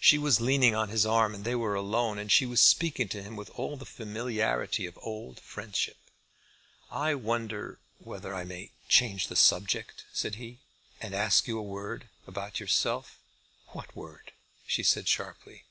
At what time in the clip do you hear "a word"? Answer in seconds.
11.56-12.08